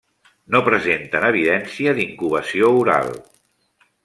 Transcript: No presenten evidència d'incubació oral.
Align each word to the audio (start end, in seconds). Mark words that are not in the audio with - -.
No 0.53 0.61
presenten 0.67 1.27
evidència 1.29 1.93
d'incubació 1.99 2.73
oral. 2.83 3.15